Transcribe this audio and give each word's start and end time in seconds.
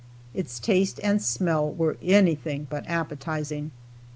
Its 0.33 0.59
taste 0.59 0.99
and 1.03 1.21
smell 1.21 1.71
were 1.71 1.95
anything 2.01 2.65
but 2.71 2.89
appetizing. 2.89 3.69